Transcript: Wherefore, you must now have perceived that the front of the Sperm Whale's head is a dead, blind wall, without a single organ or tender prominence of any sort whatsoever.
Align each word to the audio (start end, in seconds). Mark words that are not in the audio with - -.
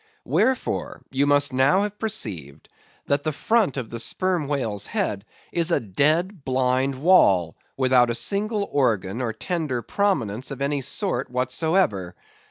Wherefore, 0.25 1.03
you 1.11 1.27
must 1.27 1.53
now 1.53 1.83
have 1.83 1.99
perceived 1.99 2.69
that 3.05 3.21
the 3.21 3.31
front 3.31 3.77
of 3.77 3.91
the 3.91 3.99
Sperm 3.99 4.47
Whale's 4.47 4.87
head 4.87 5.25
is 5.53 5.69
a 5.69 5.79
dead, 5.79 6.43
blind 6.43 6.95
wall, 6.99 7.55
without 7.77 8.09
a 8.09 8.15
single 8.15 8.67
organ 8.71 9.21
or 9.21 9.31
tender 9.31 9.83
prominence 9.83 10.49
of 10.49 10.59
any 10.59 10.81
sort 10.81 11.29
whatsoever. 11.29 12.15